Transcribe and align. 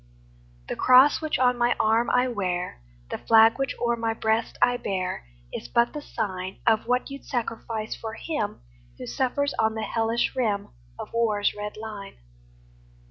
The 0.67 0.75
cross 0.75 1.21
which 1.21 1.37
on 1.37 1.59
my 1.59 1.75
arm 1.79 2.09
I 2.09 2.27
wear, 2.27 2.81
The 3.11 3.19
flag 3.19 3.59
which 3.59 3.75
o'er 3.79 3.95
my 3.95 4.15
breast 4.15 4.57
I 4.59 4.77
bear, 4.77 5.27
Is 5.53 5.67
but 5.67 5.93
the 5.93 6.01
sign 6.01 6.57
Of 6.65 6.87
what 6.87 7.11
you 7.11 7.19
'd 7.19 7.25
sacrifice 7.25 7.95
for 7.95 8.15
him 8.15 8.61
Who 8.97 9.05
suffers 9.05 9.53
on 9.59 9.75
the 9.75 9.83
hellish 9.83 10.35
rim 10.35 10.69
Of 10.97 11.13
war's 11.13 11.53
red 11.53 11.77
line. 11.77 12.15